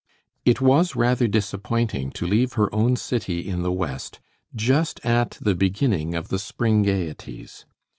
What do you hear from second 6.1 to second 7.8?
of the spring gayeties.